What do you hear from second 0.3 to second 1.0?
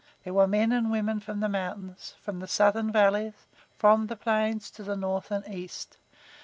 were men and